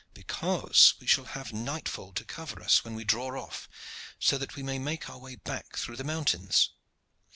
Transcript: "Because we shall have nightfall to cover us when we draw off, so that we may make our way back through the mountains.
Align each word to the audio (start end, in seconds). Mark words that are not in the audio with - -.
"Because 0.15 0.95
we 0.99 1.05
shall 1.05 1.25
have 1.25 1.53
nightfall 1.53 2.11
to 2.13 2.25
cover 2.25 2.63
us 2.63 2.83
when 2.83 2.95
we 2.95 3.03
draw 3.03 3.39
off, 3.39 3.69
so 4.17 4.35
that 4.39 4.55
we 4.55 4.63
may 4.63 4.79
make 4.79 5.07
our 5.07 5.19
way 5.19 5.35
back 5.35 5.77
through 5.77 5.97
the 5.97 6.03
mountains. 6.03 6.71